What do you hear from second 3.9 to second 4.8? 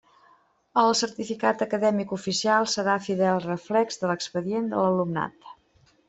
de l'expedient